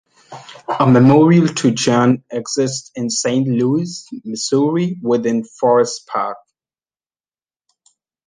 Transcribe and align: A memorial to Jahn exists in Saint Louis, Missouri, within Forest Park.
A 0.79 0.87
memorial 0.87 1.47
to 1.49 1.69
Jahn 1.69 2.23
exists 2.31 2.89
in 2.95 3.11
Saint 3.11 3.47
Louis, 3.47 4.07
Missouri, 4.25 4.97
within 4.99 5.43
Forest 5.43 6.07
Park. 6.07 6.39